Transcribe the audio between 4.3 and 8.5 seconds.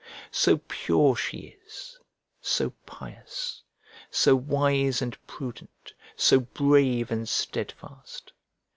wise and prudent, so brave and steadfast!